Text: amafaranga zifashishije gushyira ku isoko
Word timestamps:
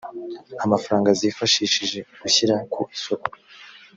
amafaranga 0.65 1.09
zifashishije 1.19 1.99
gushyira 2.21 2.55
ku 2.71 2.81
isoko 2.95 3.29